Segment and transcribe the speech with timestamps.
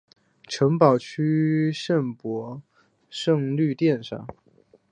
[0.47, 2.61] 城堡区圣伯多禄
[3.11, 4.27] 圣殿上。